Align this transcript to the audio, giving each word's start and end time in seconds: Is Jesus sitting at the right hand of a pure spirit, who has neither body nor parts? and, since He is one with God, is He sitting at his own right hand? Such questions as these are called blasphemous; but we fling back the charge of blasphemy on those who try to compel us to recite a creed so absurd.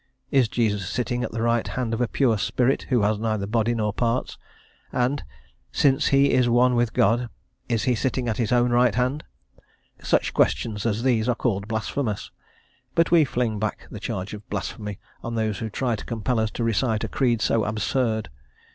Is 0.31 0.47
Jesus 0.47 0.89
sitting 0.89 1.23
at 1.23 1.31
the 1.31 1.43
right 1.43 1.67
hand 1.67 1.93
of 1.93 2.01
a 2.01 2.07
pure 2.07 2.39
spirit, 2.39 2.87
who 2.89 3.03
has 3.03 3.19
neither 3.19 3.45
body 3.45 3.75
nor 3.75 3.93
parts? 3.93 4.39
and, 4.91 5.23
since 5.71 6.07
He 6.07 6.31
is 6.31 6.49
one 6.49 6.73
with 6.73 6.93
God, 6.93 7.29
is 7.69 7.83
He 7.83 7.93
sitting 7.93 8.27
at 8.27 8.37
his 8.37 8.51
own 8.51 8.71
right 8.71 8.95
hand? 8.95 9.23
Such 10.01 10.33
questions 10.33 10.87
as 10.87 11.03
these 11.03 11.29
are 11.29 11.35
called 11.35 11.67
blasphemous; 11.67 12.31
but 12.95 13.11
we 13.11 13.23
fling 13.25 13.59
back 13.59 13.85
the 13.91 13.99
charge 13.99 14.33
of 14.33 14.49
blasphemy 14.49 14.97
on 15.23 15.35
those 15.35 15.59
who 15.59 15.69
try 15.69 15.95
to 15.95 16.03
compel 16.05 16.39
us 16.39 16.49
to 16.49 16.63
recite 16.63 17.03
a 17.03 17.07
creed 17.07 17.39
so 17.39 17.63
absurd. 17.63 18.29